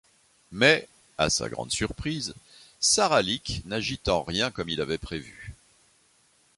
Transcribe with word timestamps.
Mais, 0.51 0.87
à 1.19 1.29
sa 1.29 1.47
grande 1.47 1.71
surprise, 1.71 2.33
Sara 2.79 3.21
Leek 3.21 3.61
n'agit 3.65 3.99
en 4.07 4.23
rien 4.23 4.49
comme 4.49 4.69
il 4.69 4.79
l'avait 4.79 4.97
prévu. 4.97 5.53